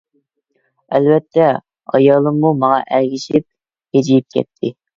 ئەلۋەتتە، 0.97 1.49
ئايالىممۇ 1.93 2.55
ماڭا 2.65 2.81
ئەگىشىپ 2.99 3.47
ھىجىيىپ 3.49 4.31
كەتتى. 4.39 4.77